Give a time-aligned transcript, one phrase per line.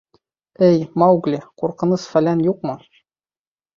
[0.67, 2.77] —Эй, Маугли, ҡурҡыныс-фәлән юҡмы?